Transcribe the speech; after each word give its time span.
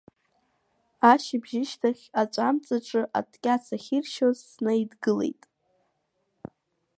Ашьыбжьышьҭахь, 1.11 2.03
аҵәа 2.21 2.43
амҵаҿы 2.49 3.01
аткьац 3.19 3.65
ахьиршьоз 3.75 4.39
снаидгылеит. 4.51 5.41